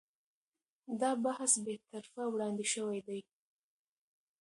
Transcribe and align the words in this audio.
دا 1.01 1.11
بحث 1.25 1.51
بې 1.65 1.75
طرفه 1.91 2.23
وړاندې 2.29 2.65
شوی 2.73 2.99
دی. 3.07 3.19